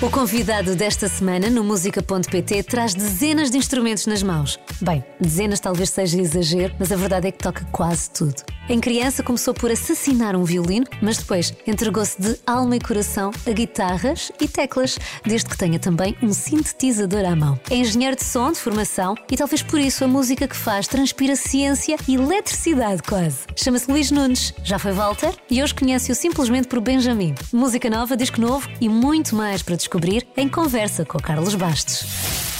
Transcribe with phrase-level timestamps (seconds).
[0.00, 4.56] O convidado desta semana no música.pt traz dezenas de instrumentos nas mãos.
[4.80, 8.44] Bem, dezenas talvez seja exagero, mas a verdade é que toca quase tudo.
[8.70, 13.50] Em criança começou por assassinar um violino, mas depois entregou-se de alma e coração a
[13.50, 17.58] guitarras e teclas, desde que tenha também um sintetizador à mão.
[17.70, 21.34] É engenheiro de som de formação e talvez por isso a música que faz transpira
[21.34, 23.38] ciência e eletricidade quase.
[23.56, 27.34] Chama-se Luís Nunes, já foi Walter e hoje conhece-o simplesmente por Benjamin.
[27.50, 32.57] Música nova, disco novo e muito mais para descobrir em conversa com Carlos Bastos.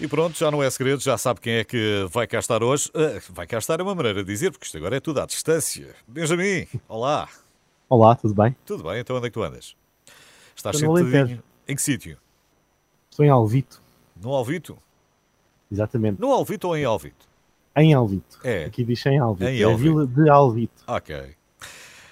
[0.00, 2.88] E pronto, já não é segredo, já sabe quem é que vai cá estar hoje.
[2.90, 5.26] Uh, vai cá estar é uma maneira de dizer, porque isto agora é tudo à
[5.26, 5.92] distância.
[6.06, 7.28] Benjamin, olá.
[7.88, 8.54] Olá, tudo bem?
[8.64, 9.74] Tudo bem, então onde é que tu andas?
[10.54, 11.42] Estás Estou sentadinho?
[11.66, 12.16] Em que sítio?
[13.10, 13.82] Estou em Alvito.
[14.22, 14.78] No Alvito?
[15.70, 16.20] Exatamente.
[16.20, 17.26] No Alvito ou em Alvito?
[17.76, 18.38] Em Alvito.
[18.44, 18.66] É.
[18.66, 19.50] Aqui diz em Alvito.
[19.50, 19.80] Em é Alvito.
[19.80, 20.84] a vila de Alvito.
[20.86, 21.34] Ok.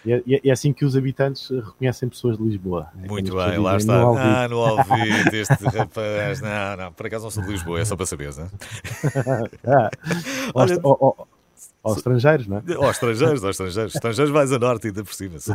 [0.07, 2.89] E é, é, assim que os habitantes reconhecem pessoas de Lisboa.
[3.03, 4.01] É Muito bem, lá está.
[4.01, 6.41] No ah, no Alvito, este rapaz.
[6.41, 8.49] Não, não, por acaso não sou de Lisboa, é só para saber, não é?
[9.67, 9.91] ah,
[10.55, 10.81] Olha,
[11.83, 12.75] aos estrangeiros, não é?
[12.75, 13.95] Aos estrangeiros, aos estrangeiros.
[13.95, 15.41] Estrangeiros vais a norte ainda por cima.
[15.41, 15.55] Sou,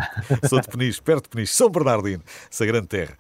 [0.50, 3.16] sou de Peniche, perto de Peniche, São Bernardino, essa grande terra.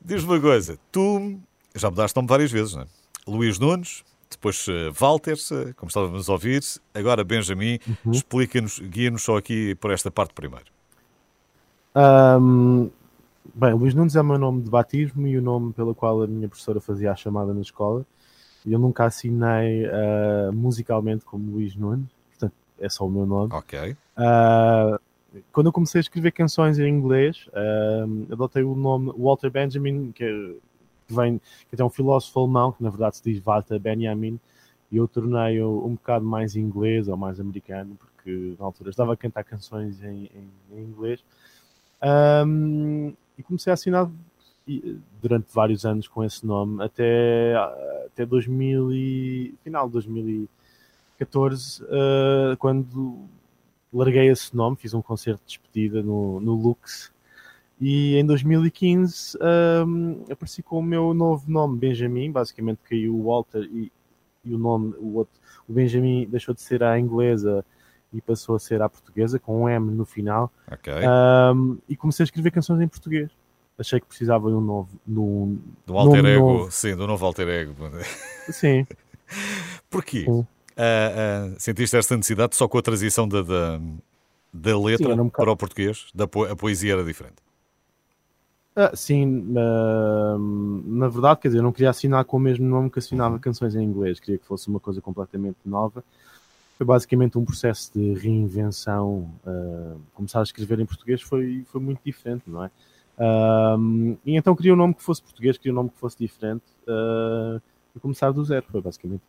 [0.00, 1.40] Diz-me uma coisa, tu
[1.74, 2.86] já mudaste nome várias vezes, não é?
[3.26, 5.36] Luís Nunes, depois uh, Walter,
[5.76, 6.62] como estávamos a ouvir,
[6.94, 7.78] agora Benjamin.
[8.04, 8.12] Uhum.
[8.12, 10.75] Explica-nos, guia-nos só aqui por esta parte primeiro.
[11.96, 12.90] Um,
[13.54, 16.26] bem, Luís Nunes é o meu nome de batismo e o nome pelo qual a
[16.26, 18.04] minha professora fazia a chamada na escola.
[18.66, 23.54] Eu nunca assinei uh, musicalmente como Luís Nunes, portanto é só o meu nome.
[23.54, 23.96] Ok.
[24.18, 24.98] Uh,
[25.52, 30.58] quando eu comecei a escrever canções em inglês, uh, adotei o nome Walter Benjamin, que,
[31.06, 34.38] que vem, que é um filósofo alemão, que na verdade se diz Walter Benjamin,
[34.92, 39.16] e eu tornei-o um bocado mais inglês ou mais americano, porque na altura estava a
[39.16, 41.24] cantar canções em, em, em inglês.
[42.02, 44.10] Um, e comecei a assinar
[45.22, 47.54] durante vários anos com esse nome, até,
[48.06, 53.28] até 2000 e, final de 2014, uh, quando
[53.92, 57.12] larguei esse nome, fiz um concerto de despedida no, no Lux,
[57.80, 59.38] e em 2015
[59.86, 63.92] um, apareci com o meu novo nome, Benjamin, basicamente caiu o Walter e,
[64.44, 67.64] e o nome, o, outro, o Benjamin deixou de ser a inglesa
[68.16, 70.50] e passou a ser à portuguesa, com um M no final.
[70.72, 70.94] Okay.
[71.06, 73.30] Um, e comecei a escrever canções em português.
[73.78, 74.88] Achei que precisava de um novo.
[75.06, 76.70] No, do alter ego, novo.
[76.70, 77.74] sim, do novo alter ego.
[78.50, 78.86] Sim.
[79.90, 80.24] Porquê?
[80.24, 80.30] Sim.
[80.30, 83.80] Uh, uh, sentiste esta necessidade só com a transição da, da,
[84.52, 86.06] da letra sim, para o português?
[86.14, 87.36] Da po a poesia era diferente?
[88.74, 89.24] Uh, sim,
[89.54, 93.40] na verdade, quer dizer, eu não queria assinar com o mesmo nome que assinava uhum.
[93.40, 96.04] canções em inglês, queria que fosse uma coisa completamente nova
[96.76, 99.30] foi basicamente um processo de reinvenção.
[99.46, 102.70] Uh, começar a escrever em português foi, foi muito diferente, não é?
[103.18, 106.64] Uh, e então queria um nome que fosse português, queria um nome que fosse diferente
[106.86, 107.60] uh,
[107.94, 109.22] e começar do zero, foi basicamente.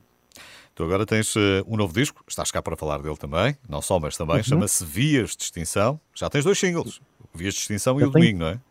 [0.76, 1.34] Tu agora tens
[1.66, 4.44] um novo disco, estás cá para falar dele também, não só, mas também, uhum.
[4.44, 6.00] chama-se Vias de Extinção.
[6.14, 7.02] Já tens dois singles,
[7.34, 8.26] Vias de Extinção Eu e o tenho...
[8.26, 8.62] Domingo, não é?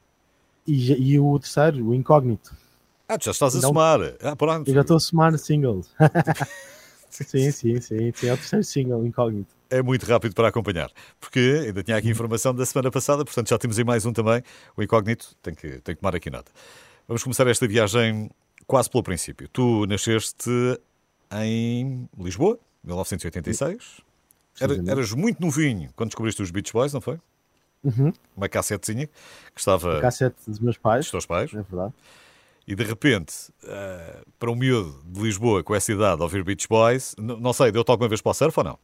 [0.64, 2.54] E, e, o terceiro, o Incógnito.
[3.08, 4.00] Ah, tu já estás a então, somar.
[4.22, 4.68] Ah, pronto.
[4.68, 5.88] Eu já estou a somar singles.
[7.10, 8.26] Sim, sim, sim, sim.
[8.26, 9.54] É o terceiro single, incógnito.
[9.68, 10.90] É muito rápido para acompanhar,
[11.20, 14.42] porque ainda tinha aqui informação da semana passada, portanto já temos aí mais um também,
[14.76, 16.52] o incógnito, tem que, tem que tomar aqui nota.
[17.08, 18.30] Vamos começar esta viagem
[18.66, 19.48] quase pelo princípio.
[19.48, 20.50] Tu nasceste
[21.32, 24.00] em Lisboa, 1986.
[24.60, 27.18] Era, eras muito novinho quando descobriste os Beach Boys, não foi?
[27.84, 28.12] Uhum.
[28.36, 29.94] Uma cassetezinha que estava.
[29.94, 31.04] Uma cassete dos meus pais.
[31.04, 31.52] Dos teus pais.
[31.52, 31.92] É verdade
[32.66, 33.32] e de repente,
[33.64, 37.90] uh, para um miúdo de Lisboa com essa idade, ouvir Beach Boys, não sei, deu-te
[37.90, 38.78] alguma vez para o surf ou não?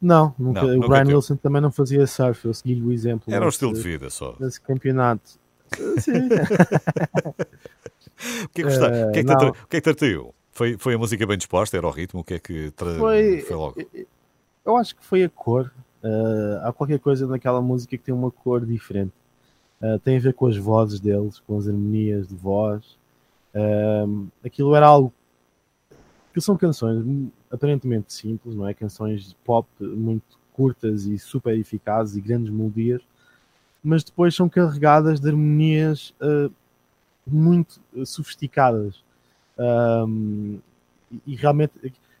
[0.00, 0.62] Não, nunca.
[0.62, 1.16] Não, o Brian teve.
[1.16, 3.34] Wilson também não fazia surf, eu segui o exemplo.
[3.34, 4.32] Era um estilo de vida só.
[4.38, 5.38] Desse campeonato.
[5.98, 6.28] Sim.
[8.44, 9.90] o que é que, uh, o que, é que, te, o que, é que te
[9.90, 10.34] atraiu?
[10.52, 11.76] Foi, foi a música bem disposta?
[11.76, 12.20] Era o ritmo?
[12.20, 12.94] O que é que tra...
[12.94, 13.76] foi, foi logo?
[14.64, 15.70] Eu acho que foi a cor.
[16.02, 19.12] Uh, há qualquer coisa naquela música que tem uma cor diferente.
[19.82, 22.98] Uh, tem a ver com as vozes deles, com as harmonias de voz.
[23.54, 25.12] Uh, aquilo era algo.
[26.28, 27.02] Aquilo são canções
[27.50, 28.74] aparentemente simples, não é?
[28.74, 33.02] Canções pop muito curtas e super eficazes e grandes melodias,
[33.82, 36.52] mas depois são carregadas de harmonias uh,
[37.26, 39.02] muito sofisticadas.
[39.58, 40.58] Um,
[41.10, 41.72] e, e, realmente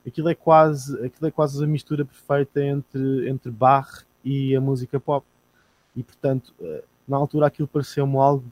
[0.06, 5.00] aquilo é quase aquilo é quase a mistura perfeita entre entre Bach e a música
[5.00, 5.24] pop
[5.96, 6.52] e portanto
[7.10, 8.44] na altura aquilo pareceu-me algo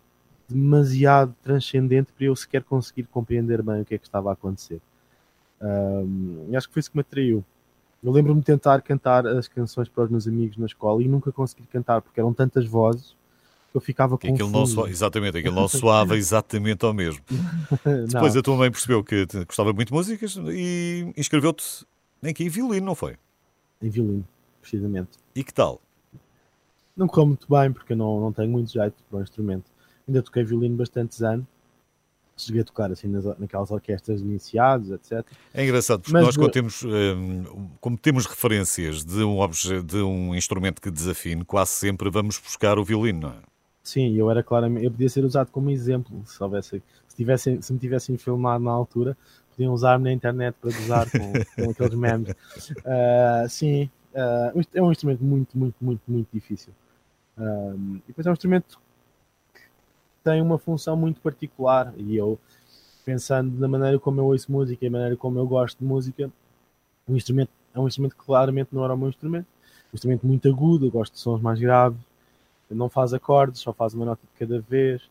[0.49, 4.81] demasiado transcendente para eu sequer conseguir compreender bem o que é que estava a acontecer.
[5.61, 7.45] Um, e acho que foi isso que me atraiu.
[8.03, 11.33] Eu lembro-me de tentar cantar as canções para os meus amigos na escola e nunca
[11.33, 13.17] consegui cantar porque eram tantas vozes
[13.75, 17.23] eu ficava com aquilo não Exatamente, aquilo não soava exatamente ao mesmo.
[18.07, 21.87] Depois a tua mãe percebeu que gostava muito de músicas e inscreveu-te
[22.23, 22.45] em que?
[22.45, 23.17] Em violino, não foi?
[23.81, 24.27] Em violino,
[24.61, 25.11] precisamente.
[25.35, 25.81] E que tal?
[26.99, 29.71] Não correu muito bem, porque eu não, não tenho muito jeito para o instrumento.
[30.07, 31.47] Ainda toquei violino bastantes anos.
[32.37, 35.25] Cheguei a tocar assim nas, naquelas orquestras iniciadas, etc.
[35.55, 39.39] É engraçado, porque Mas, nós, quando temos, hum, como temos referências de um,
[39.85, 43.43] de um instrumento que desafine, quase sempre vamos buscar o violino, não é?
[43.83, 47.73] Sim, eu era claramente, eu podia ser usado como exemplo, se houvesse, se, tivessem, se
[47.73, 49.17] me tivessem filmado na altura,
[49.51, 51.33] podiam usar-me na internet para usar com,
[51.65, 52.31] com aqueles memes.
[52.31, 56.73] Uh, sim, uh, é um instrumento muito, muito, muito, muito difícil.
[57.39, 58.81] Uh, e depois é um instrumento
[59.55, 59.61] que
[60.25, 62.39] tem uma função muito particular e eu,
[63.05, 66.31] pensando na maneira como eu ouço música e a maneira como eu gosto de música,
[67.09, 69.47] um instrumento, é um instrumento que claramente não era o meu instrumento.
[69.93, 71.99] Um instrumento muito agudo, eu gosto de sons mais graves,
[72.71, 75.03] não faz acordes, só faz uma nota de cada vez.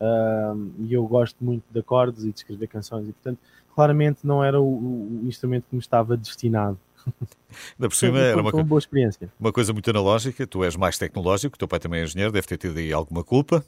[0.00, 3.38] Uh, e eu gosto muito de acordes e de escrever canções, e portanto,
[3.74, 6.78] claramente não era o, o instrumento que me estava destinado.
[7.78, 9.28] Ainda por cima era uma, boa experiência.
[9.38, 12.56] uma coisa muito analógica, tu és mais tecnológico, teu pai também é engenheiro, deve ter
[12.56, 13.64] tido aí alguma culpa.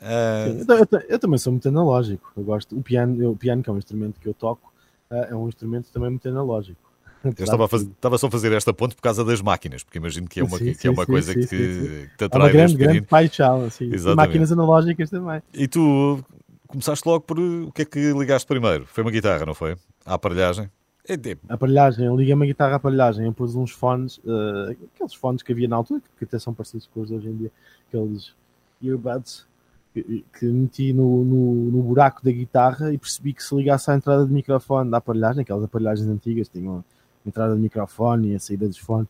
[0.00, 0.60] Uh...
[0.60, 3.70] Sim, eu, eu, eu, também sou muito analógico, eu gosto, o piano, o piano que
[3.70, 4.72] é um instrumento que eu toco,
[5.10, 6.84] uh, é um instrumento também muito analógico.
[7.24, 10.28] Eu estava, fazer, estava, só a fazer esta ponte por causa das máquinas, porque imagino
[10.28, 12.42] que é uma, sim, que é uma sim, coisa sim, que, que te atrai.
[12.42, 13.90] É uma grande, grande paixão, assim.
[14.14, 15.40] Máquinas analógicas também.
[15.54, 16.22] E tu
[16.66, 17.38] começaste logo por.
[17.38, 18.84] O que é que ligaste primeiro?
[18.84, 19.74] Foi uma guitarra, não foi?
[20.04, 20.68] A aparelhagem?
[21.06, 21.14] É.
[21.48, 25.42] A aparelhagem, eu liguei uma guitarra à aparelhagem, eu pus uns fones, uh, aqueles fones
[25.42, 27.52] que havia na altura, que até são parecidos com os de hoje em dia,
[27.88, 28.34] aqueles
[28.82, 29.46] earbuds,
[29.92, 33.94] que, que meti no, no, no, buraco da guitarra e percebi que se ligasse à
[33.94, 36.82] entrada de microfone da aparelhagem, aquelas aparelhagens antigas tinham
[37.24, 39.08] entrada de microfone e a saída dos fones.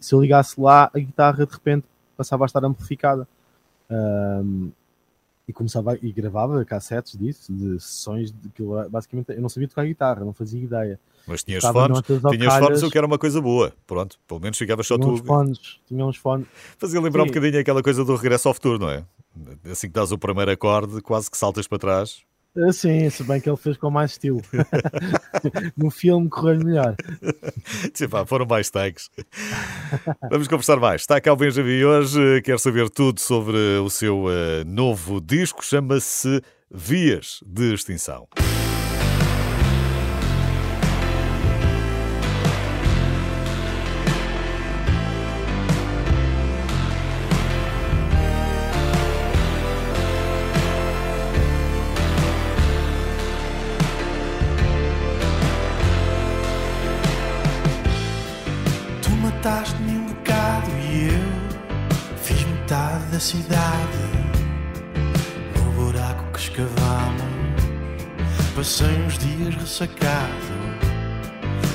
[0.00, 1.84] Se eu ligasse lá, a guitarra de repente
[2.16, 3.28] passava a estar amplificada.
[5.48, 9.66] E começava e gravava cassetes disso, de sessões de que eu, basicamente eu não sabia
[9.66, 11.00] tocar guitarra, não fazia ideia.
[11.26, 13.72] Mas tinhas fones, tinhas fones, o que era uma coisa boa.
[13.86, 15.16] Pronto, pelo menos ficava só tu.
[15.24, 16.46] Fones, tinha uns fones.
[16.76, 17.30] Fazia lembrar Sim.
[17.30, 19.04] um bocadinho aquela coisa do regresso ao futuro, não é?
[19.70, 22.28] Assim que dás o primeiro acorde, quase que saltas para trás
[22.72, 24.42] sim, se bem que ele fez com mais estilo.
[25.76, 26.96] no filme correu melhor.
[27.94, 29.10] Sim, pá, foram mais tags.
[30.30, 31.02] Vamos conversar mais.
[31.02, 36.42] Está cá o Benjamin hoje, quer saber tudo sobre o seu uh, novo disco, chama-se
[36.70, 38.28] Vias de Extinção.
[63.18, 63.98] Da cidade,
[65.56, 67.22] no buraco que escavamos.
[68.54, 70.54] Passei uns dias ressacado,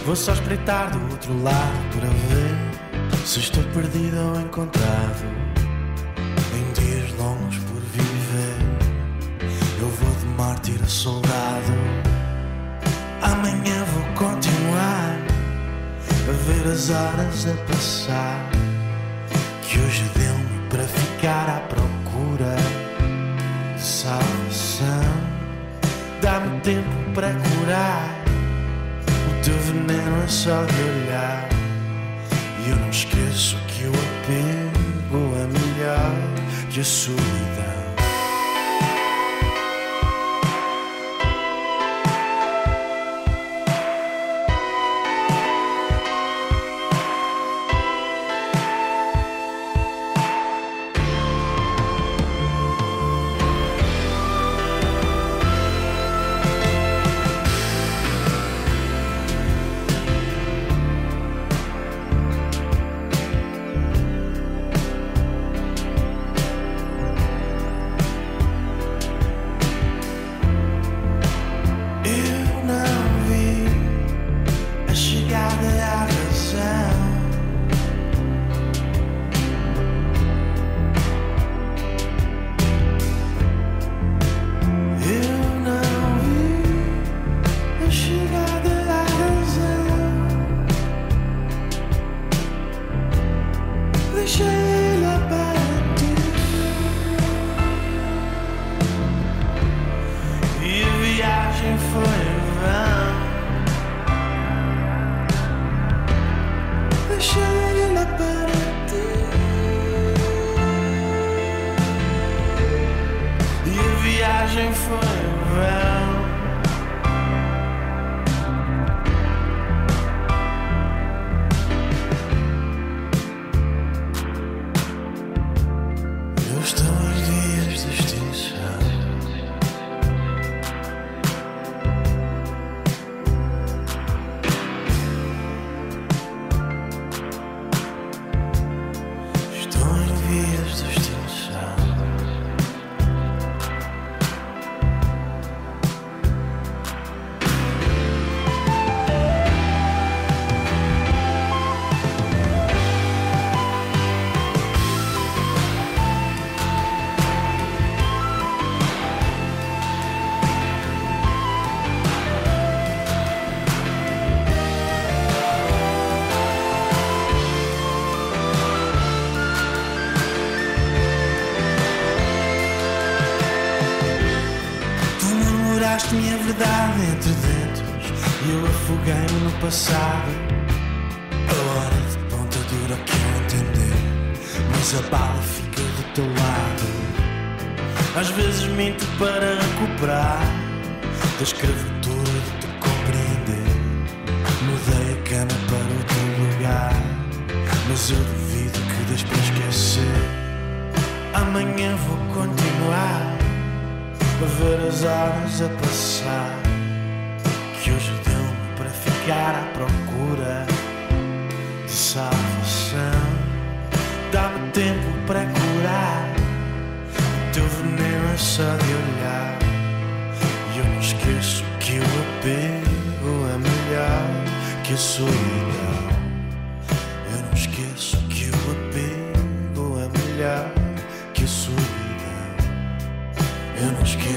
[0.06, 5.26] vou só espreitar do outro lado para ver se estou perdido ou encontrado.
[6.56, 8.58] Em dias longos por viver,
[9.82, 11.74] eu vou de mártir a soldado.
[13.22, 15.18] Amanhã vou continuar
[16.10, 18.50] a ver as horas a passar.
[19.64, 20.43] Que hoje deu-me
[20.74, 22.56] para ficar à procura
[23.76, 24.88] de salvação.
[26.20, 28.24] Dá-me tempo para curar.
[29.30, 31.48] O teu veneno é só de olhar.
[32.66, 36.12] E eu não esqueço que o apego é melhor
[36.72, 37.63] que a solidão.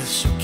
[0.07, 0.36] Não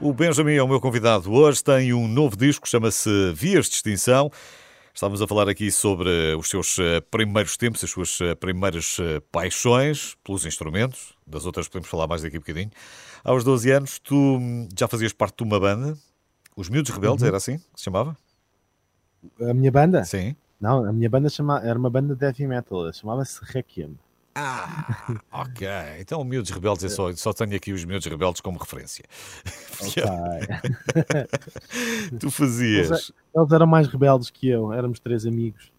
[0.00, 4.28] O Benjamin é o meu convidado hoje, tem um novo disco, chama-se Vias de Extinção.
[4.94, 9.20] Estávamos a falar aqui sobre os seus eh, primeiros tempos, as suas eh, primeiras eh,
[9.32, 11.14] paixões pelos instrumentos.
[11.26, 12.70] Das outras podemos falar mais daqui a bocadinho.
[13.24, 15.96] Aos 12 anos, tu hum, já fazias parte de uma banda,
[16.56, 17.28] Os Miúdos Rebeldes, Uhum.
[17.28, 18.16] era assim que se chamava?
[19.40, 20.04] A minha banda?
[20.04, 20.34] Sim.
[20.60, 21.60] Não, a minha banda chama...
[21.60, 23.96] era uma banda de heavy metal, chamava-se Requiem.
[24.42, 25.66] Ah, ok.
[25.98, 29.04] Então, Miúdos Rebeldes, eu só, só tenho aqui os Miúdos Rebeldes como referência.
[29.80, 30.02] Ok.
[32.18, 33.10] tu fazias.
[33.34, 35.72] Eles eram mais rebeldes que eu, éramos três amigos.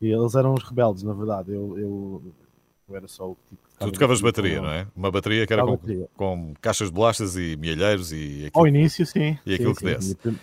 [0.00, 1.52] E eles eram os rebeldes, na verdade.
[1.52, 2.22] Eu, eu,
[2.88, 4.86] eu era só o tipo Tu tocavas bateria, não é?
[4.96, 6.08] Uma bateria que era com, bateria.
[6.16, 8.50] com caixas de bolachas e mielheiros e aquilo.
[8.54, 9.38] Ao início, sim.
[9.44, 10.14] E aquilo Sim, que sim.
[10.14, 10.40] desse.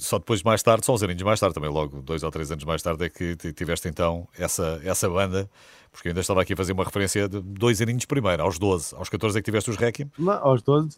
[0.00, 2.64] Só depois, mais tarde, só uns aninhos mais tarde, também logo dois ou três anos
[2.64, 5.48] mais tarde, é que ti- tiveste então essa, essa banda,
[5.90, 8.94] porque eu ainda estava aqui a fazer uma referência de dois aninhos primeiro, aos 12,
[8.94, 10.96] aos 14 é que tiveste os Requiem, Não, aos 12.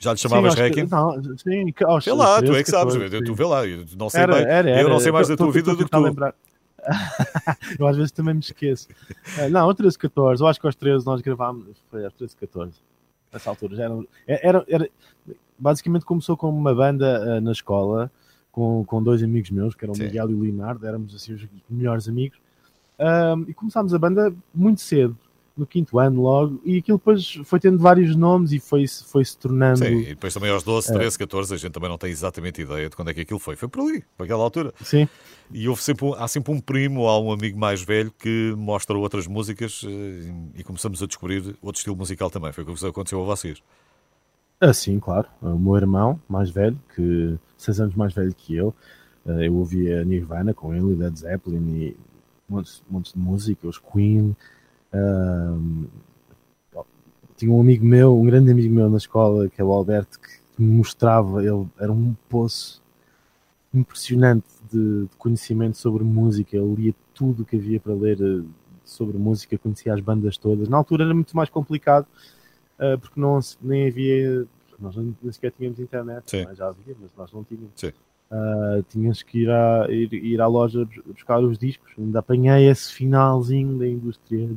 [0.00, 0.86] já lhe chamavas sim, Requiem?
[0.88, 3.34] Não, sim, aos Vê lá, tu 13, é que sabes, 14, tu sim.
[3.34, 4.88] vê lá, eu não sei Era, bem, era, eu era.
[4.88, 5.98] não sei mais da tua tô- vida tô do que tu.
[6.00, 6.34] lembrar.
[7.78, 8.88] eu às vezes também me esqueço.
[9.38, 10.42] Ah, Não, aos 13, 14.
[10.42, 11.76] Eu acho que aos 13 nós gravámos.
[11.88, 12.72] Foi aos 13, 14.
[13.32, 13.94] Nessa altura já era,
[14.26, 14.88] era, era-
[15.58, 18.10] Basicamente começou como uma banda ah, na escola
[18.50, 20.04] com, com dois amigos meus, que eram o Sim.
[20.04, 22.38] Miguel e o Leonardo, éramos assim os melhores amigos.
[22.98, 25.16] Ah, e começámos a banda muito cedo,
[25.56, 29.36] no quinto ano logo, e aquilo depois foi tendo vários nomes e foi-se foi -se
[29.36, 29.78] tornando.
[29.78, 30.66] Sim, e depois também aos É.
[30.66, 33.38] 12, 13, 14, a gente também não tem exatamente ideia de quando é que aquilo
[33.38, 33.54] foi.
[33.54, 34.72] Foi por ali, por aquela altura.
[34.82, 35.06] Sim.
[35.52, 38.96] E houve sempre, há sempre um primo ou há um amigo mais velho que mostra
[38.96, 42.52] outras músicas eh, e começamos a descobrir outro estilo musical também.
[42.52, 43.62] Foi o que aconteceu a vocês.
[44.62, 45.28] Ah, sim, claro.
[45.42, 48.74] O meu irmão, mais velho, que seis anos mais velho que eu,
[49.24, 51.96] Uh, eu ouvia Nirvana com ele, Led Zeppelin e
[52.48, 54.34] montes, montes de música, os Queen.
[54.92, 55.86] Uh,
[57.36, 60.28] tinha um amigo meu, um grande amigo meu na escola, que é o Alberto, que
[60.60, 62.82] me mostrava, ele era um poço
[63.72, 68.44] impressionante de, de conhecimento sobre música, ele lia tudo o que havia para ler
[68.84, 70.68] sobre música, conhecia as bandas todas.
[70.68, 72.06] Na altura era muito mais complicado,
[72.82, 74.46] uh, porque não, nem havia,
[74.78, 76.54] nós nem sequer tínhamos internet, é?
[76.54, 77.70] já havia, mas nós não tínhamos.
[77.76, 77.92] Sim.
[78.30, 81.92] Uh, tinhas que ir à, ir, ir à loja buscar os discos.
[81.98, 84.48] Ainda apanhei esse finalzinho da indústria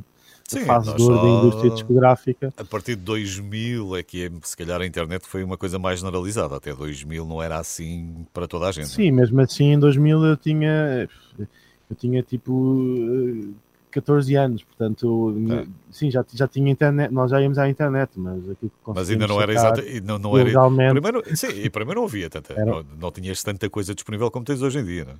[0.48, 2.54] Sim, fase de ouro da indústria discográfica.
[2.56, 6.56] A partir de 2000 é que se calhar a internet foi uma coisa mais generalizada.
[6.56, 8.88] Até 2000 não era assim para toda a gente.
[8.88, 13.54] Sim, mesmo assim em 2000 eu tinha eu tinha tipo
[13.96, 15.66] 14 anos, portanto, é.
[15.90, 19.26] sim, já, já tinha internet, nós já íamos à internet, mas aquilo que Mas ainda
[19.26, 20.50] não era exato, não, não era.
[20.90, 22.66] Primeiro, sim, e primeiro não havia tanta, era...
[22.66, 25.16] não, não tinhas tanta coisa disponível como tens hoje em dia, não é?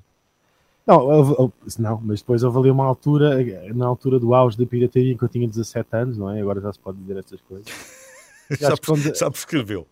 [0.87, 3.42] Não, não, mas depois houve ali uma altura,
[3.75, 6.40] na altura do auge da pirataria, que eu tinha 17 anos, não é?
[6.40, 7.66] Agora já se pode dizer essas coisas.
[8.61, 8.68] já,
[9.14, 9.87] já prescreveu.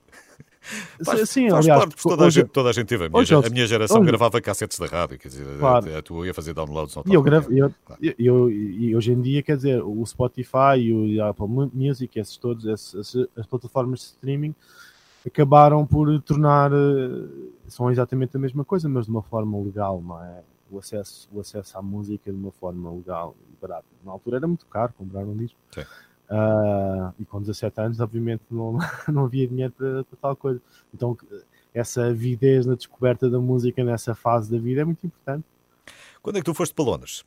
[1.04, 3.04] Faz, Sim, faz aliás, parte, toda, hoje, a gente, toda a gente teve.
[3.04, 5.97] A minha, hoje, a minha geração hoje, gravava cassetes da rádio, quer dizer, claro.
[5.97, 6.97] a, tua ia fazer downloads.
[7.06, 8.00] E eu, gravo, eu, claro.
[8.18, 12.64] eu, e hoje em dia, quer dizer, o Spotify e o Apple Music, esses todos,
[12.64, 14.54] esses, as plataformas de streaming,
[15.26, 17.28] acabaram por tornar, eh,
[17.68, 20.42] são exatamente a mesma coisa, mas de uma forma legal, não é?
[20.71, 23.87] o acesso, o acesso à música de uma forma legal e barata.
[24.04, 25.59] Na altura era muito caro comprar um disco.
[26.31, 28.78] Uh, e com 17 anos, obviamente, não,
[29.12, 30.61] não havia dinheiro para, para, tal coisa.
[30.93, 31.16] Então,
[31.73, 35.45] essa avidez na descoberta da música nessa fase da vida é muito importante.
[36.23, 37.25] Quando é que tu foste para Londres?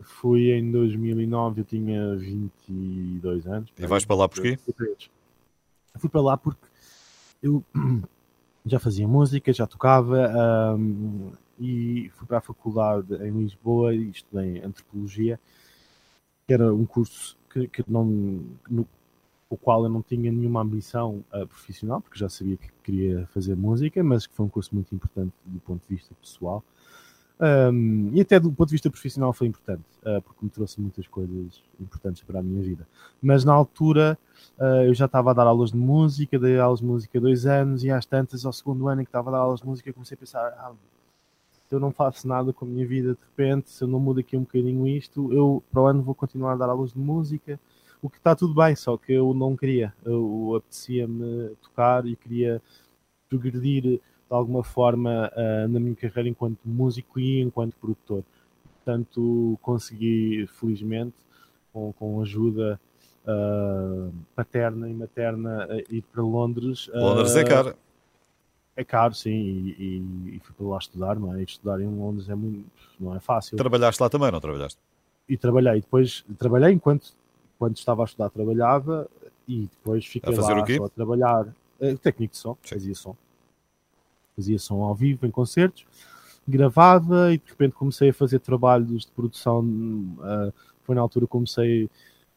[0.00, 3.70] Fui em 2009, eu tinha 22 anos.
[3.78, 4.58] E vais para lá porquê?
[5.96, 6.66] Fui para lá porque
[7.42, 7.64] eu
[8.64, 14.62] já fazia música, já tocava, um, e fui para a faculdade em Lisboa e estudei
[14.62, 15.38] Antropologia,
[16.46, 18.04] que era um curso que, que não,
[18.68, 18.86] no
[19.50, 23.56] o qual eu não tinha nenhuma ambição uh, profissional, porque já sabia que queria fazer
[23.56, 26.62] música, mas que foi um curso muito importante do ponto de vista pessoal.
[27.40, 31.08] Um, e até do ponto de vista profissional foi importante, uh, porque me trouxe muitas
[31.08, 32.86] coisas importantes para a minha vida.
[33.20, 34.16] Mas na altura
[34.56, 37.82] uh, eu já estava a dar aulas de música, dei aulas de música dois anos,
[37.82, 40.14] e às tantas, ao segundo ano em que estava a dar aulas de música, comecei
[40.14, 40.72] a pensar: ah,
[41.74, 44.36] eu não faço nada com a minha vida de repente, se eu não mudo aqui
[44.36, 47.58] um bocadinho isto, eu para o ano vou continuar a dar aulas de música,
[48.02, 49.92] o que está tudo bem, só que eu não queria.
[50.04, 52.62] Eu apetecia-me tocar e queria
[53.28, 58.24] progredir de alguma forma uh, na minha carreira enquanto músico e enquanto produtor.
[58.76, 61.16] Portanto, consegui, felizmente,
[61.72, 62.80] com, com ajuda
[63.24, 66.90] uh, paterna e materna, uh, ir para Londres.
[66.94, 67.76] Londres é caro
[68.76, 70.02] é caro, sim, e,
[70.34, 71.40] e, fui para lá estudar, não é?
[71.40, 72.66] E estudar em Londres é muito,
[72.98, 73.56] não é fácil.
[73.56, 74.78] Trabalhaste lá também, não trabalhaste?
[75.28, 77.12] E trabalhei, depois trabalhei enquanto
[77.58, 79.06] quando estava a estudar, trabalhava
[79.46, 80.76] e depois fiquei a fazer lá o quê?
[80.76, 81.46] só a trabalhar.
[81.80, 82.74] Uh, técnico de som, sim.
[82.74, 83.16] fazia som.
[84.36, 85.84] Fazia som ao vivo em concertos,
[86.48, 89.60] gravava e de repente comecei a fazer trabalhos de produção.
[89.62, 90.52] Uh,
[90.84, 91.90] foi na altura que comecei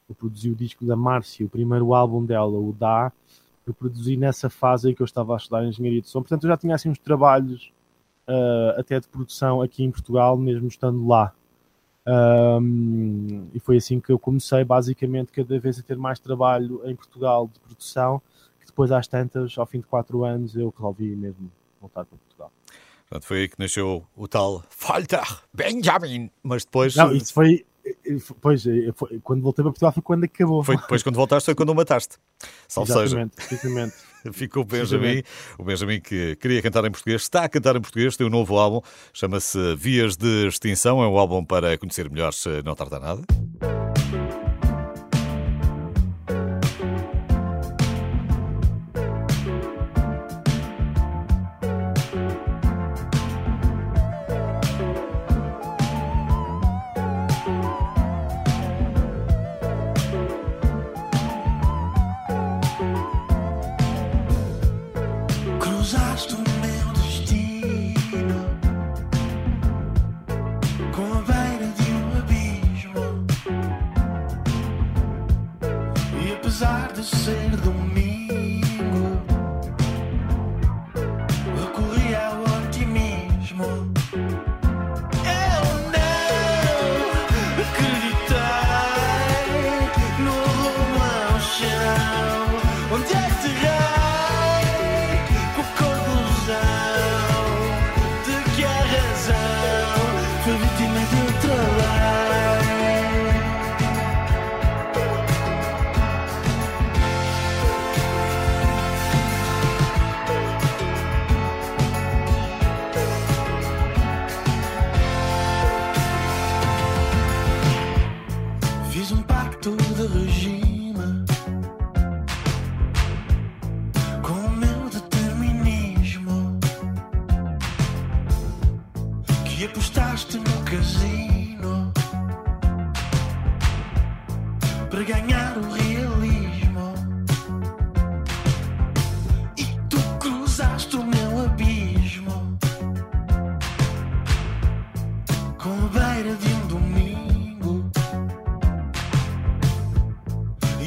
[0.10, 3.12] a produzir o disco da Márcia, o primeiro álbum dela, o Dá
[3.66, 6.22] eu produzi nessa fase em que eu estava a estudar engenharia de som.
[6.22, 7.72] Portanto, eu já tinha assim uns trabalhos
[8.28, 11.34] uh, até de produção aqui em Portugal, mesmo estando lá.
[12.06, 16.96] Um, e foi assim que eu comecei, basicamente, cada vez a ter mais trabalho em
[16.96, 18.22] Portugal de produção,
[18.60, 21.50] que depois, às tantas, ao fim de quatro anos, eu resolvi mesmo
[21.80, 22.52] voltar para Portugal.
[23.08, 25.24] Portanto, foi aí que nasceu o tal Falter
[25.54, 26.96] Benjamin, mas depois...
[26.96, 27.66] Não, isso foi,
[28.42, 28.64] Pois,
[28.96, 30.64] foi, quando voltei para Portugal foi quando acabou.
[30.64, 32.18] Foi depois quando voltaste, foi quando o mataste.
[32.68, 33.56] Salve exatamente, seja.
[33.56, 33.96] Exatamente.
[34.32, 35.22] Ficou o Benjamin,
[35.58, 38.58] o Benjamin que queria cantar em português, está a cantar em português, tem um novo
[38.58, 38.80] álbum,
[39.12, 42.32] chama-se Vias de Extinção, é um álbum para conhecer melhor,
[42.64, 43.83] não tarda nada.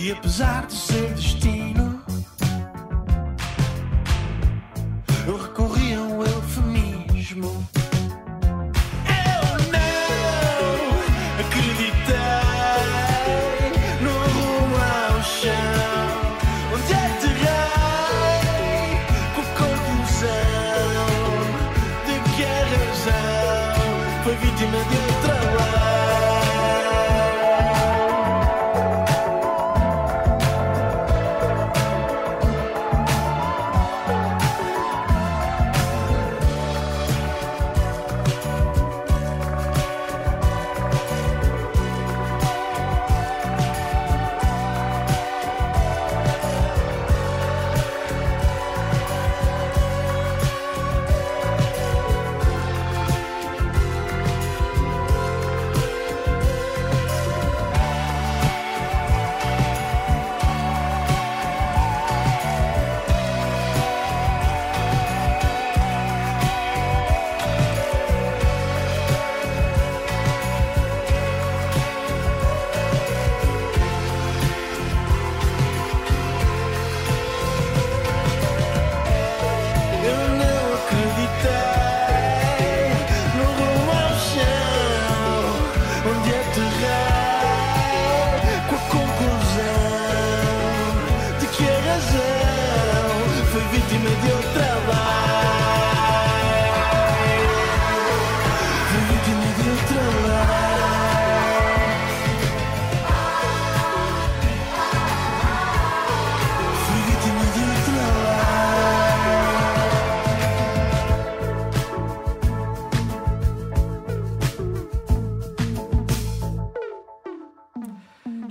[0.07, 1.56] E apesar de ser destino,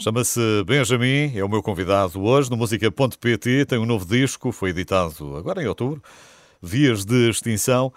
[0.05, 3.65] Chama-se Benjamin, é o meu convidado hoje no música.pt.
[3.65, 5.99] Tem um novo disco, foi editado agora em outubro.
[6.61, 7.91] Vias de Extinção.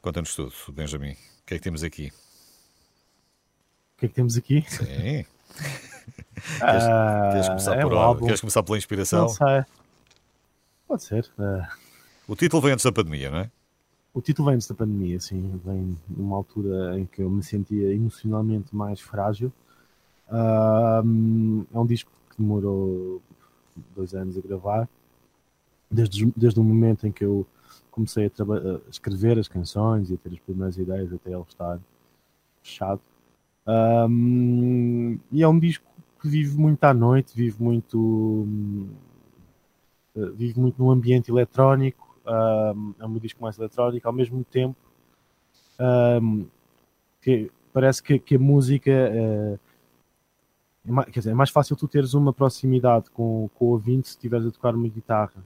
[0.00, 1.12] Conta-nos tudo, Benjamin.
[1.12, 2.06] O que é que temos aqui?
[2.06, 4.64] O que é que temos aqui?
[4.66, 5.26] Sim.
[6.62, 9.26] Ah, Queres começar, é por, queres começar pela inspiração?
[10.88, 11.30] Pode ser.
[11.38, 11.68] Ah,
[12.26, 13.50] O título vem antes da pandemia, não é?
[14.14, 17.92] o título vem antes da pandemia, assim, vem numa altura em que eu me sentia
[17.92, 19.52] emocionalmente mais frágil.
[20.28, 21.02] Ah,
[21.74, 23.22] é um disco que demorou
[23.94, 24.88] dois anos a gravar,
[25.90, 27.46] desde, desde o momento em que eu
[27.90, 31.78] comecei a, a escrever as canções e a ter as primeiras ideias até ele estar
[32.62, 33.02] fechado.
[33.66, 34.06] Ah,
[35.32, 35.84] e é um disco
[36.20, 38.88] que vive muito à noite, vive muito, hum,
[40.16, 42.04] eh, vive muito no ambiente eletrónico.
[42.26, 44.76] Um, é um disco mais eletrónico, ao mesmo tempo
[45.78, 46.46] um,
[47.22, 49.58] que parece que, que a música ma-
[51.12, 54.46] quer dizer, é mais fácil tu teres uma proximidade com, com o ouvinte se estiveres
[54.46, 55.42] a tocar uma guitarra,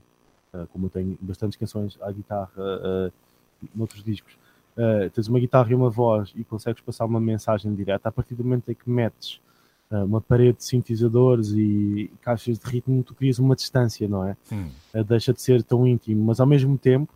[0.53, 3.11] Eh, como eu tenho bastantes canções à guitarra uh,
[3.73, 4.37] noutros discos.
[4.77, 8.35] Eh, tens uma guitarra e uma voz e consegues passar uma mensagem direta a partir
[8.35, 9.39] do momento em que metes
[9.89, 14.35] eh, uma parede de sintetizadores e caixas de ritmo, tu crias uma distância, não é?
[14.93, 17.13] Uh, deixa de ser tão íntimo, mas ao mesmo tempo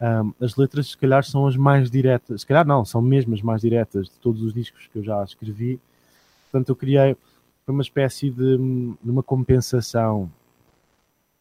[0.00, 3.42] um, as letras se calhar são as mais diretas, se calhar não, são mesmo as
[3.42, 5.78] mais diretas de todos os discos que eu já escrevi.
[6.50, 7.16] Portanto, eu criei
[7.64, 10.30] foi uma espécie de, de uma compensação.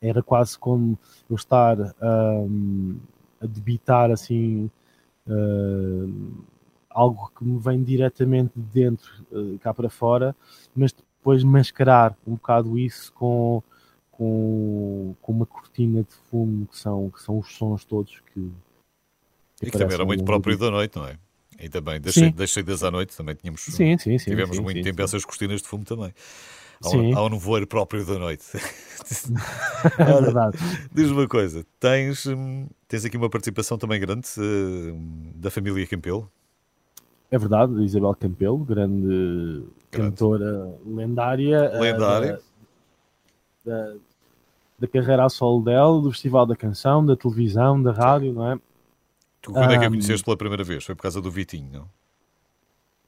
[0.01, 0.97] Era quase como
[1.29, 2.97] eu estar um,
[3.39, 4.69] a debitar assim
[5.27, 6.43] uh,
[6.89, 10.35] algo que me vem diretamente de dentro uh, cá para fora,
[10.75, 13.61] mas depois mascarar um bocado isso com
[14.21, 18.51] com, com uma cortina de fumo que são, que são os sons todos que.
[19.63, 21.17] E que também era muito próprio da noite, não é?
[21.61, 22.31] E também das, Sim.
[22.31, 23.61] das saídas à noite também tínhamos.
[23.61, 24.29] Sim, sim, sim.
[24.31, 26.13] Tivemos sim, muito sim, tempo essas cortinas de fumo também.
[26.83, 27.13] Há Sim.
[27.15, 28.45] um, nevoeiro próprio da noite.
[29.97, 30.57] É verdade.
[30.93, 36.31] Diz-me uma coisa, tens, hum, tens aqui uma participação também grande hum, da família Campelo?
[37.29, 40.15] É verdade, Isabel Campelo, grande, Grande.
[40.15, 41.71] cantora lendária.
[41.73, 42.39] eh, Lendária.
[43.63, 43.93] Da, da,
[44.79, 48.59] da carreira a solo dela, do Festival da Canção, da televisão, da rádio, não é?
[49.41, 49.91] Tu quando é que a Hum.
[49.91, 50.83] conheceste pela primeira vez?
[50.85, 51.89] Foi por causa do Vitinho, não?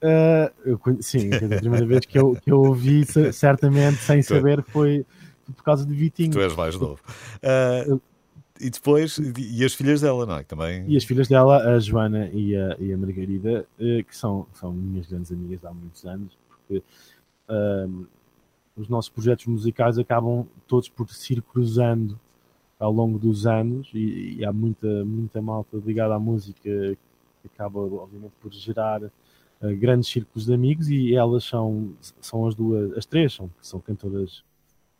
[0.01, 4.21] Eh, eu sim, a primeira vez que eu, que eu ouvi, ce- certamente, sem é-
[4.21, 5.05] saber, foi
[5.55, 6.31] por causa de Vitinho.
[6.31, 6.99] Tu és mais novo.
[7.43, 7.97] Ah,
[8.59, 10.43] E depois, e as filhas dela, não é?
[10.43, 10.85] Também...
[10.87, 14.71] E as filhas dela, a Joana e a, e a Margarida, eh, que são, são
[14.71, 16.81] minhas grandes amigas há muitos anos, porque
[18.75, 22.19] os nossos projetos musicais acabam todos por se ir cruzando
[22.83, 26.69] ao longo dos anos e, e há muita, muita malta ligada à música
[27.41, 29.11] que acaba, obviamente, por gerar uh,
[29.79, 34.43] grandes círculos de amigos e elas são, são as duas, as três são, são cantoras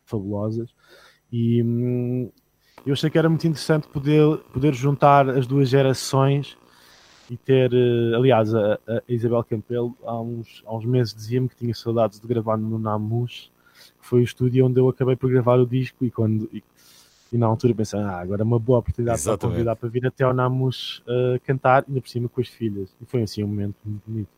[0.04, 0.70] fabulosas.
[1.30, 2.30] E hum,
[2.86, 6.56] eu achei que era muito interessante poder, poder juntar as duas gerações
[7.30, 11.56] e ter, uh, aliás, a, a, Isabel Campelo há uns, há uns meses dizia-me que
[11.56, 13.52] tinha saudades de gravar no Namus,
[14.00, 16.62] que foi o estúdio onde eu acabei por gravar o disco e quando e,
[17.34, 19.40] e na altura pensei, ah, agora é uma boa oportunidade Exatamente.
[19.40, 22.94] para convidar para vir até ao Namus uh, cantar, ainda por cima com as filhas.
[23.00, 24.28] E foi assim um momento muito bonito.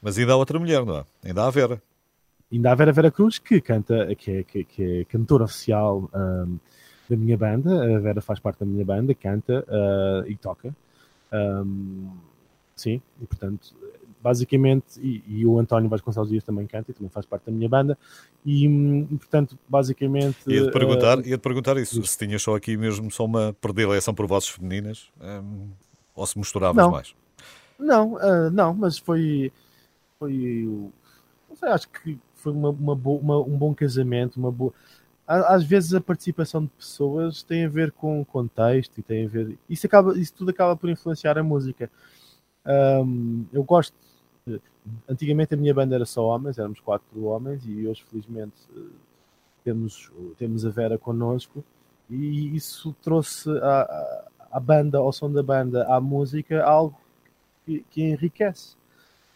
[0.00, 1.04] Mas ainda há outra mulher, não é?
[1.24, 1.82] Ainda há a Vera.
[2.52, 6.08] Ainda há a Vera Vera Cruz, que canta, que é, que, que é cantora oficial
[6.14, 6.56] um,
[7.10, 7.96] da minha banda.
[7.96, 10.72] A Vera faz parte da minha banda, canta uh, e toca.
[11.32, 12.12] Um,
[12.76, 13.74] sim, e portanto,
[14.24, 17.68] basicamente, e, e, o António Vasconcelos Dias também canta e também faz parte da minha
[17.68, 17.98] banda,
[18.42, 20.38] e, e portanto, basicamente.
[20.46, 23.54] Ia-te perguntar, uh, ia -te perguntar isso, isso, se tinhas só aqui mesmo só uma
[23.60, 25.68] predileção por vozes femininas, um,
[26.14, 26.90] ou se misturavas não.
[26.90, 27.14] mais?
[27.78, 29.52] Não, uh, não, mas foi.
[30.18, 30.32] Foi.
[31.50, 34.72] Não sei, acho que foi uma, uma, bo, uma, um bom casamento, uma boa.
[35.26, 39.28] Às vezes a participação de pessoas tem a ver com o contexto e tem a
[39.28, 39.58] ver.
[39.68, 41.90] Isso, acaba, isso tudo acaba por influenciar a música.
[42.66, 43.94] Um, eu gosto
[45.08, 48.56] Antigamente a minha banda era só homens, éramos quatro homens, e hoje, felizmente,
[49.64, 51.64] temos, temos a Vera connosco,
[52.10, 56.98] e isso trouxe à, à banda, ao som da banda, à música, algo
[57.64, 58.76] que, que enriquece.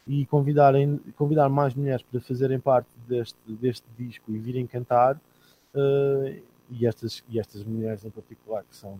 [0.06, 6.42] E convidarem, convidar mais mulheres para fazerem parte deste, deste disco e virem cantar, uh,
[6.70, 8.98] e, estas, e estas mulheres em particular, que são,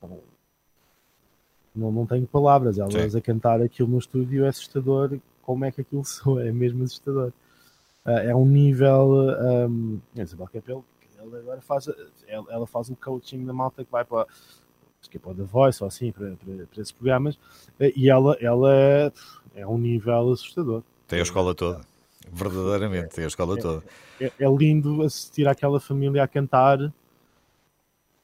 [0.00, 0.20] são
[1.74, 3.18] não, não tenho palavras, elas Sim.
[3.18, 7.32] a cantar aquilo no estúdio é assustador como é que aquilo soa, é mesmo assustador.
[8.04, 9.12] Uh, é um nível.
[9.40, 10.84] Um, Isabel Capel,
[11.18, 11.88] ela agora faz,
[12.26, 14.26] ela, ela, faz o coaching da malta que vai para,
[15.00, 18.10] acho que é para The Voice ou assim, para, para, para esses programas, uh, e
[18.10, 19.12] ela, ela é,
[19.54, 20.82] é um nível assustador.
[21.06, 21.80] Tem a escola toda.
[22.30, 23.84] Verdadeiramente, tem a escola é, toda.
[24.20, 26.92] É, é, lindo assistir àquela família a cantar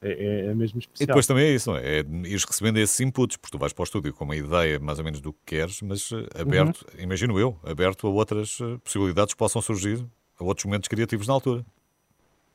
[0.05, 1.03] é, é, é, mesmo especial.
[1.03, 1.99] E depois também é isso, é?
[1.99, 4.99] é ires recebendo esses inputs, porque tu vais para o estúdio com uma ideia mais
[4.99, 7.03] ou menos do que queres, mas eh, aberto, uhum.
[7.03, 10.05] imagino eu, aberto a outras eh, possibilidades que possam surgir,
[10.39, 11.65] a outros momentos criativos na altura.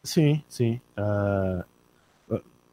[0.04, 0.80] Sim, sim.
[0.96, 1.64] Uh...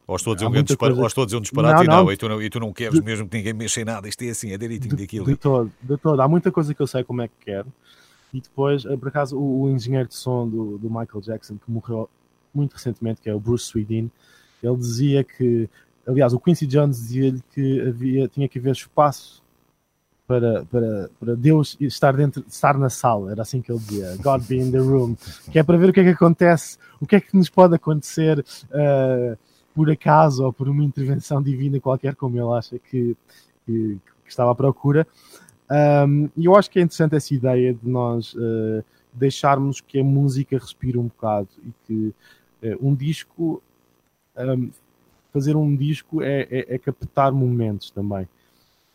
[0.06, 1.00] Ou estou a dizer, um, coisa...
[1.00, 2.02] ou estou a dizer um disparate não, não.
[2.02, 3.04] E, não, e, tu não, e tu não queres de...
[3.04, 5.26] mesmo que ninguém mexa em nada, isto é assim, é direitinho de, daquilo.
[5.26, 6.22] De todo, de todo.
[6.22, 7.70] Há muita coisa que eu sei como é que quero.
[8.32, 11.70] E depois, eh, por acaso, o, o engenheiro de som do, do Michael Jackson, que
[11.70, 12.08] morreu
[12.54, 14.10] muito recentemente, que é o Bruce Swedin,
[14.62, 15.68] ele dizia que,
[16.06, 19.42] aliás, o Quincy Jones dizia-lhe que havia, tinha que haver espaço
[20.26, 24.42] para, para, para Deus estar dentro, estar na sala, era assim que ele dizia, God
[24.46, 25.16] be in the room,
[25.50, 27.74] que é para ver o que é que acontece, o que é que nos pode
[27.74, 29.38] acontecer uh,
[29.74, 33.16] por acaso ou por uma intervenção divina qualquer, como ele acha que,
[33.64, 35.06] que, que estava à procura.
[35.70, 40.04] Um, e eu acho que é interessante essa ideia de nós uh, deixarmos que a
[40.04, 42.14] música respire um bocado e que
[42.66, 43.62] uh, um disco
[44.44, 44.70] um,
[45.32, 48.28] fazer um disco é, é, é, captar momentos também.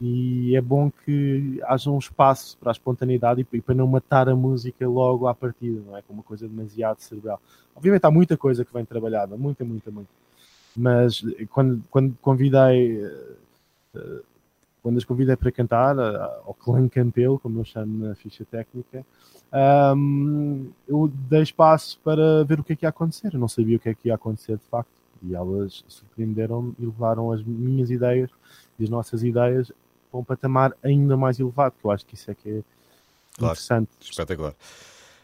[0.01, 4.36] E é bom que haja um espaço para a espontaneidade e, para não matar a
[4.36, 6.01] música logo à partida, não é?
[6.01, 7.39] Como uma coisa demasiado cerebral.
[7.75, 10.10] Obviamente há muita coisa que vem trabalhada, muita, muita, muita.
[10.75, 13.01] Mas eh, quando, quando convidei.
[13.95, 14.23] Uh,
[14.82, 15.97] quando as convidei para cantar,
[16.45, 19.06] ao clã Campelo, como eu chamo na ficha técnica,
[19.95, 23.34] um, eu dei espaço para ver o que é que ia acontecer.
[23.34, 24.91] Eu não sabia o que é que ia acontecer de facto
[25.24, 28.30] e elas surpreenderam e levaram as minhas ideias
[28.78, 29.72] e as nossas ideias
[30.12, 32.64] para um patamar ainda mais elevado, que eu acho que isso é que é
[33.38, 33.90] claro, interessante.
[34.02, 34.54] Espetacular.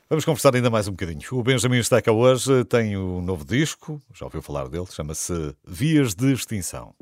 [0.10, 1.22] Vamos conversar ainda mais um bocadinho.
[1.32, 6.34] O Benjamin Steca hoje tem um novo disco, já ouviu falar dele, chama-se Vias de
[6.34, 6.96] Extinção.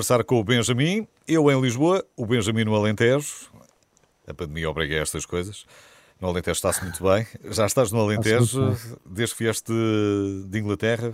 [0.00, 3.50] Conversar com o Benjamin, eu em Lisboa, o Benjamin no Alentejo.
[4.26, 5.66] A pandemia obriga a estas coisas.
[6.18, 7.26] No Alentejo está-se muito bem.
[7.50, 8.74] Já estás no Alentejo
[9.04, 9.70] desde que vieste
[10.48, 11.12] de Inglaterra?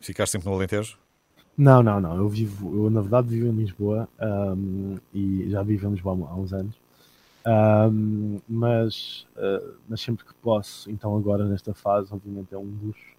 [0.00, 0.96] Ficaste sempre no Alentejo?
[1.56, 2.16] Não, não, não.
[2.16, 6.36] Eu vivo, eu na verdade vivo em Lisboa um, e já vivo em Lisboa há
[6.36, 6.76] uns anos.
[7.44, 13.16] Um, mas, uh, mas sempre que posso, então agora nesta fase, obviamente é um luxo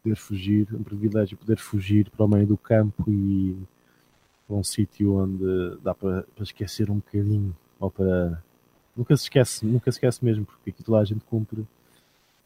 [0.00, 3.56] poder fugir, um privilégio poder fugir para o meio do campo e
[4.48, 8.42] para um sítio onde dá para, para esquecer um bocadinho ou para
[8.96, 11.64] nunca se esquece, nunca se esquece mesmo, porque aqui toda a gente cumpre.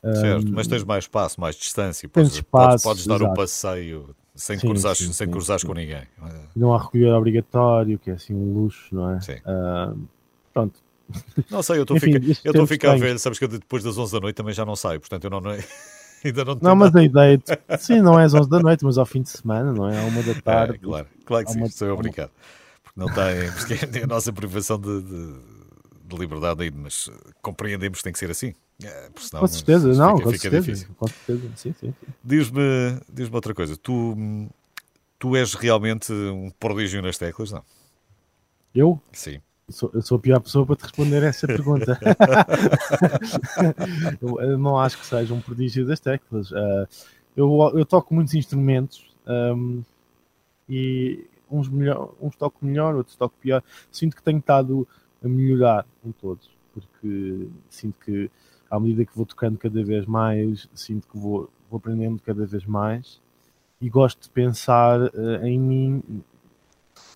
[0.02, 3.34] Certo, um, mas tens mais espaço, mais distância, podes, espaço, podes, podes dar o um
[3.34, 6.02] passeio sem sim, cruzares, sim, sem sim, cruzares com ninguém.
[6.56, 9.20] Não há recolher obrigatório, que é assim um luxo, não é?
[9.20, 9.34] Sim.
[9.46, 9.98] Uh,
[10.52, 10.80] pronto.
[11.50, 13.84] Não sei, eu estou a ficar, eu estou a ficar velho, sabes que eu depois
[13.84, 15.40] das 11 da noite também já não saio, portanto eu não.
[16.24, 17.44] Ainda não, não mas a ideia, de,
[17.78, 19.98] sim, não é às 11 da noite, mas ao fim de semana, não é?
[19.98, 20.76] À uma da tarde.
[20.76, 22.30] É, claro, claro que sim, eu obrigado.
[22.82, 23.50] Porque não tem,
[23.82, 25.34] porque a nossa privação de, de,
[26.04, 27.10] de liberdade aí, mas
[27.40, 28.54] compreendemos que tem que ser assim.
[28.82, 30.94] É, senão, com certeza, não, fica, com, fica certeza, difícil.
[30.96, 31.94] com certeza, sim, sim.
[31.98, 32.12] sim.
[32.22, 34.16] Diz-me diz outra coisa, tu,
[35.18, 37.62] tu és realmente um prodígio nas teclas, não?
[38.74, 39.00] Eu?
[39.12, 39.40] Sim.
[39.68, 41.98] Sou, eu sou a pior pessoa para te responder essa pergunta.
[44.20, 46.50] eu, não acho que seja um prodígio das teclas.
[46.50, 46.86] Uh,
[47.36, 49.82] eu, eu toco muitos instrumentos um,
[50.68, 53.62] e uns, melhor, uns toco melhor, outros toco pior.
[53.90, 54.86] Sinto que tenho estado
[55.24, 58.30] a melhorar em todos, porque sinto que
[58.70, 62.64] à medida que vou tocando cada vez mais, sinto que vou, vou aprendendo cada vez
[62.64, 63.20] mais
[63.80, 66.02] e gosto de pensar uh, em mim.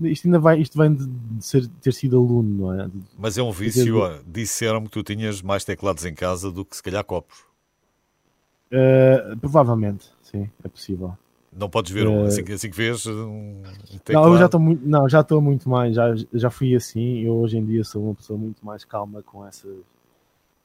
[0.02, 1.06] Isto ainda vai, isto vem de,
[1.44, 2.90] ser, ter sido aluno, não é?
[3.18, 4.22] Mas é um vício.
[4.26, 7.44] Disseram-me que tu tinhas mais teclados em casa do que se calhar copos.
[8.70, 11.16] Uh, provavelmente, sim, é possível.
[11.56, 13.62] Não podes ver um, assim, assim que vês um
[14.04, 14.26] teclado.
[14.26, 17.34] Não, eu já estou muito, não, já estou muito mais, já, já fui assim, eu
[17.34, 19.76] hoje em dia sou uma pessoa muito mais calma com essas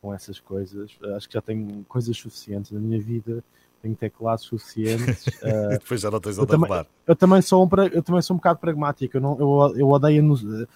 [0.01, 0.91] com essas coisas.
[1.15, 3.43] Acho que já tenho coisas suficientes na minha vida,
[3.81, 5.27] tenho teclados suficientes.
[5.27, 6.85] uh, depois já não tens onde arrumar.
[7.05, 9.17] Eu também sou um, eu também sou um bocado pragmático.
[9.17, 10.67] Eu, não, eu, eu odeio, a no,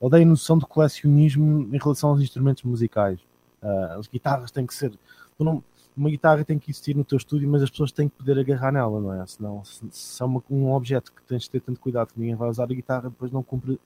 [0.00, 3.20] odeio a noção de colecionismo em relação aos instrumentos musicais.
[3.62, 4.92] Uh, as guitarras têm que ser.
[5.38, 5.62] Não,
[5.96, 8.72] uma guitarra tem que existir no teu estúdio, mas as pessoas têm que poder agarrar
[8.72, 9.26] nela, não é?
[9.26, 12.36] Senão, se, se é uma, um objeto que tens de ter tanto cuidado que ninguém
[12.36, 13.80] vai usar a guitarra, depois não cumpre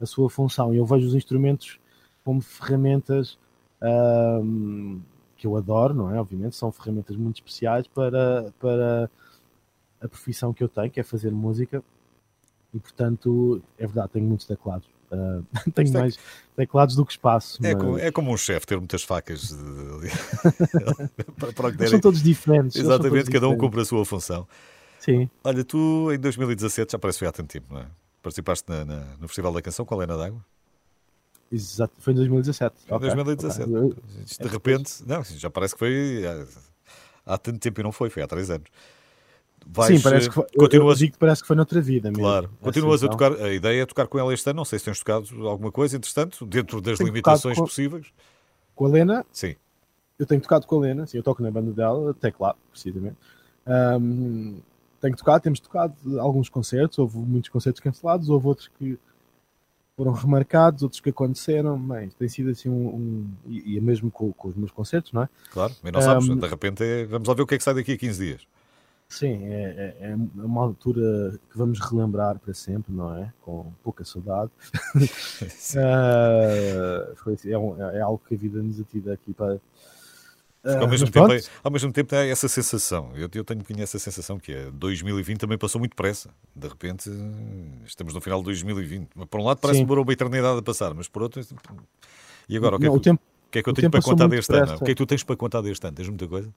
[0.00, 0.72] a sua função.
[0.72, 1.78] E eu vejo os instrumentos
[2.24, 3.38] como ferramentas
[3.82, 5.00] um,
[5.36, 6.20] que eu adoro, não é?
[6.20, 9.10] Obviamente, são ferramentas muito especiais para, para
[10.00, 11.82] a profissão que eu tenho, que é fazer música,
[12.74, 14.88] e portanto, é verdade, tenho muitos teclados.
[15.10, 16.18] Uh, tenho é mais
[16.56, 17.58] teclados do que espaço.
[17.64, 17.82] É, mas...
[17.82, 19.56] como, é como um chefe ter muitas facas
[21.38, 22.76] para, para que São todos diferentes.
[22.76, 24.46] Exatamente, todos cada um cumpre a sua função.
[24.98, 25.30] Sim.
[25.44, 27.86] Olha, tu em 2017, já parece que foi há tanto tempo, não é?
[28.22, 30.44] Participaste na, na, no Festival da Canção com a Lena D'Água?
[31.50, 32.76] Exato, foi em 2017.
[32.86, 33.70] Foi em 2017.
[33.70, 34.02] Okay.
[34.40, 38.22] De repente, não, já parece que foi há, há, tanto tempo e não foi, foi
[38.22, 38.68] há três anos.
[39.68, 42.22] Vais, Sim, parece que foi, continuas, eu, eu que parece que foi noutra vida mesmo.
[42.22, 44.84] Claro, continuas a tocar, a ideia é tocar com ela este ano, não sei se
[44.84, 48.12] tens tocado alguma coisa interessante, dentro das tenho limitações com, possíveis.
[48.74, 49.26] Com a Lena?
[49.32, 49.56] Sim.
[50.18, 53.16] Eu tenho tocado com a Lena, sim, eu toco na banda dela, teclado, precisamente.
[53.66, 54.60] Um,
[55.00, 58.98] tenho tocado, temos tocado alguns concertos, houve muitos concertos cancelados, houve outros que
[59.96, 64.30] foram remarcados, outros que aconteceram, bem, tem sido assim um, um e, é mesmo com,
[64.32, 65.28] com, os meus concertos, não é?
[65.50, 67.64] Claro, e não sabes, um, de repente é, vamos lá ver o que é que
[67.64, 68.46] sai daqui a 15 dias.
[69.08, 73.32] Sim, é, é, é, uma altura que vamos relembrar para sempre, não é?
[73.40, 74.50] Com pouca saudade.
[74.96, 75.00] uh,
[77.22, 79.60] foi, assim, é, um, é, algo que a vida nos atira aqui para,
[80.66, 81.28] ao, ah, mesmo tempo,
[81.62, 85.38] ao mesmo tempo tem essa sensação, eu, eu tenho que essa sensação que é 2020
[85.38, 86.30] também passou muito depressa.
[86.54, 87.10] De repente
[87.84, 89.08] estamos no final de 2020.
[89.28, 91.40] Por um lado parece que demorou uma eternidade a passar, mas por outro.
[92.48, 94.02] E agora, o que, é que, o tempo, o que, é que eu tenho para
[94.02, 94.74] contar deste ano?
[94.74, 95.96] O que é que tu tens para contar deste ano?
[95.96, 96.52] Tens muita coisa?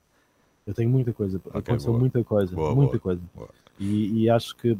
[0.66, 2.00] Eu tenho muita coisa, okay, aconteceu boa.
[2.00, 3.22] muita coisa, boa, muita boa, coisa.
[3.80, 4.78] E, e, acho que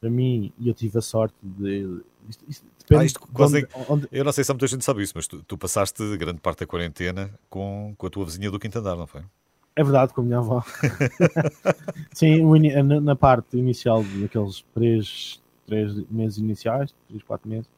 [0.00, 3.68] para mim, e eu tive a sorte de isto, isto depende ah, isto quase, onde,
[3.88, 4.08] onde...
[4.10, 6.66] Eu não sei se muita gente sabe isso, mas tu, tu, passaste grande parte da
[6.66, 9.22] quarentena com, com a tua vizinha do quinto andar, não foi?
[9.76, 10.64] É verdade, com a minha avó.
[12.12, 12.42] Sim,
[13.02, 17.68] na, parte inicial daqueles três, três meses iniciais, três, quatro meses,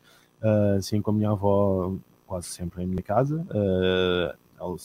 [0.43, 1.93] uh, sim, com a minha avó
[2.27, 3.47] quase sempre em minha casa.
[3.51, 4.77] Uh, ela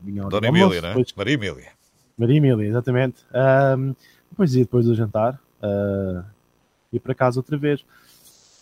[0.00, 0.88] vinha Dona Emília, né?
[0.88, 1.12] Depois...
[1.16, 1.72] Maria Emília.
[2.16, 3.22] Maria Emília, exatamente.
[3.30, 3.94] Uh,
[4.30, 6.24] depois ia depois do jantar, uh,
[6.92, 7.84] ia para casa outra vez.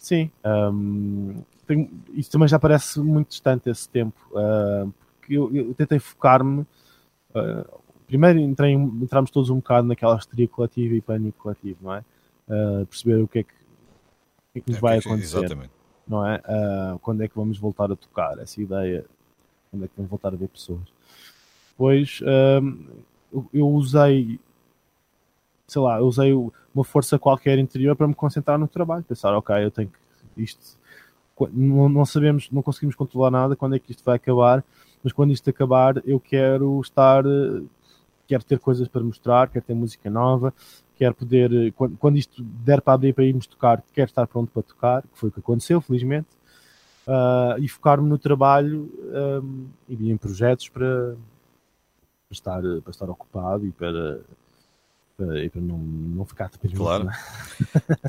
[0.01, 0.31] Sim,
[0.73, 5.99] um, tenho, isso também já parece muito distante esse tempo, uh, porque eu, eu tentei
[5.99, 6.63] focar-me.
[7.35, 12.05] Uh, primeiro entrei, entramos todos um bocado naquela histeria coletiva e pânico coletivo, não é?
[12.49, 15.39] Uh, perceber o que é que o que é que nos É, vai porque- acontecer,
[15.39, 15.71] Exatamente.
[16.09, 16.41] não é?
[16.45, 18.37] Ah, quando é que vamos voltar a tocar?
[18.41, 19.05] Essa ideia,
[19.71, 20.81] quando é que vamos voltar a ver pessoas?
[21.77, 22.21] Pois,
[23.55, 24.41] eu- usei,
[25.69, 26.33] sei lá, eu usei
[26.75, 30.79] uma força qualquer interior para me concentrar no trabalho, pensar, ok, eu tenho que, isto,
[31.53, 34.65] não, não sabemos, não conseguimos controlar nada, quando é que isto vai acabar,
[35.03, 37.63] mas quando isto acabar, eu quero estar, eh,
[38.27, 40.53] quero ter coisas para mostrar, quero ter música nova,
[40.97, 44.53] quero poder, eh, quando, quando isto der para abrir para irmos tocar, quero estar pronto
[44.53, 46.29] para tocar, que foi o que aconteceu, felizmente,
[47.07, 51.17] ah, e focar-me no trabalho ahm, e em projetos para,
[52.29, 54.21] para estar, para estar ocupado e para,
[55.27, 56.79] para, e para não, não ficar deprimido.
[56.79, 57.05] Claro.
[57.05, 57.17] não é?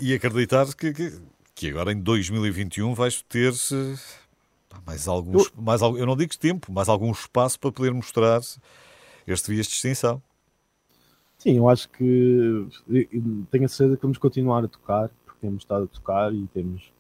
[0.02, 1.22] E acreditar que, que,
[1.54, 3.96] que agora em 2021 vais ter eh,
[4.86, 8.40] mais alguns, mais, al- eu não digo tempo, mas algum espaço para poder mostrar
[9.28, 10.22] este vias de extinção.
[11.38, 12.70] Sim, eu acho que eu-
[13.12, 16.48] eu tenho a certeza que vamos continuar a tocar, porque temos estado a tocar e
[16.54, 16.92] temos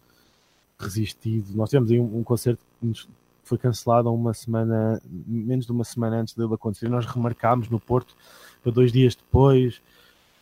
[0.79, 1.55] resistido.
[1.55, 3.07] Nós tivemos aí um, um concerto que nos
[3.43, 6.89] foi cancelado uma semana, menos de uma semana antes dele acontecer.
[6.89, 8.15] Nós remarcámos no Porto
[8.63, 9.81] para dois dias depois.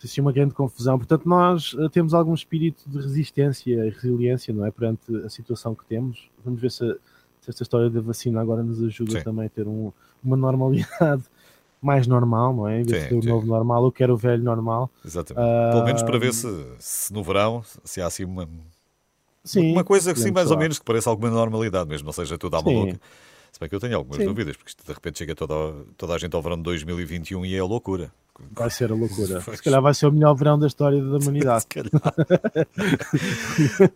[0.02, 0.96] Assim, uma grande confusão.
[0.98, 4.70] Portanto, nós eh, temos algum espírito de resistência e resiliência, não é?
[4.70, 6.28] Perante a situação que temos.
[6.44, 6.78] Vamos ver se,
[7.40, 9.22] se esta história da vacina agora nos ajuda Sim.
[9.24, 9.92] também a ter um-
[10.24, 11.22] uma normalidade
[11.82, 12.80] mais normal, não é?
[12.80, 13.28] Em vez Sim, de ter o sim.
[13.28, 14.90] novo normal, eu quero o velho normal.
[15.04, 15.46] Exatamente.
[15.46, 16.48] Ah, Pelo menos para ver se,
[16.78, 18.48] se no verão se há assim uma,
[19.44, 20.62] Sim, uma coisa assim podemos mais ou falar.
[20.62, 22.64] menos que pareça alguma normalidade mesmo, não seja tudo à Sim.
[22.74, 23.00] maluca.
[23.52, 24.26] Se bem que eu tenho algumas Sim.
[24.26, 25.54] dúvidas, porque isto de repente chega toda,
[25.96, 28.12] toda a gente ao verão de 2021 e é loucura.
[28.52, 29.42] Vai ser a loucura.
[29.44, 29.58] Pois.
[29.58, 31.62] Se calhar vai ser o melhor verão da história da humanidade.
[31.62, 31.90] Se calhar.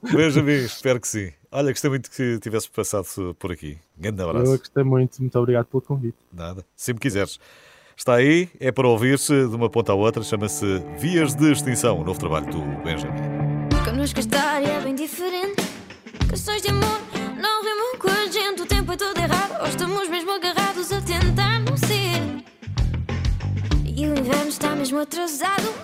[0.12, 1.32] Benjamin, espero que sim.
[1.50, 3.78] Olha, gostei muito que tivesse passado por aqui.
[3.96, 4.52] Grande abraço.
[4.52, 6.16] Eu gostei muito, muito obrigado pelo convite.
[6.32, 6.64] Nada.
[6.76, 7.38] Sempre quiseres.
[7.96, 12.04] Está aí, é para ouvir-se de uma ponta à outra, chama-se Vias de Extinção, o
[12.04, 13.20] novo trabalho do Benjamin.
[24.24, 25.74] Inverno está mesmo atrasado.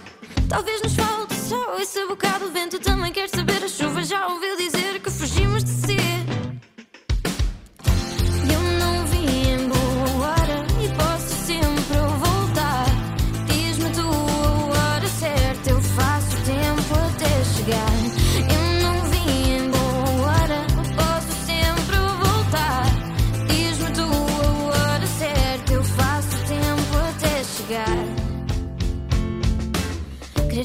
[0.49, 2.47] Talvez nos falte só esse bocado.
[2.47, 3.63] O vento também quer saber.
[3.63, 5.71] A chuva já ouviu dizer que fugimos de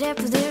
[0.05, 0.44] Querer é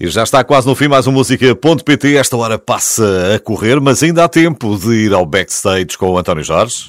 [0.00, 2.16] E já está quase no fim mais um música.pt.
[2.16, 6.18] Esta hora passa a correr, mas ainda há tempo de ir ao backstage com o
[6.18, 6.88] António Jorge.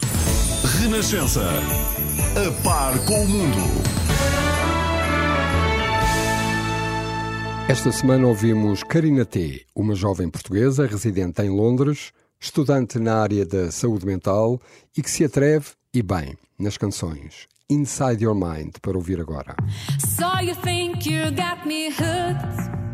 [0.79, 3.57] Renascença, a par com o mundo.
[7.67, 13.71] Esta semana ouvimos Karina T., uma jovem portuguesa residente em Londres, estudante na área da
[13.71, 14.61] saúde mental
[14.95, 17.47] e que se atreve, e bem, nas canções.
[17.71, 19.55] Inside Your Mind, para ouvir agora.
[19.99, 22.88] So you think you got me hooked.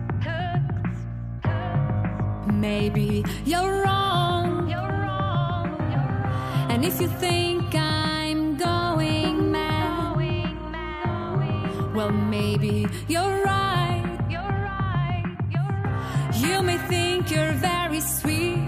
[2.52, 4.70] Maybe you're wrong.
[4.70, 5.68] You're wrong.
[5.91, 6.72] You're wrong.
[6.72, 11.96] And if you think I'm going mad, going mad.
[11.96, 14.04] well, maybe you're right.
[14.30, 15.38] You're right.
[15.50, 16.32] you're right.
[16.36, 18.68] You may think you're very sweet.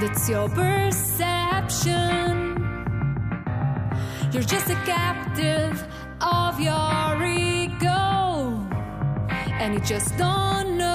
[0.00, 2.02] That's your perception.
[4.32, 5.86] You're just a captive
[6.20, 8.61] of your ego
[9.60, 10.91] and you just don't know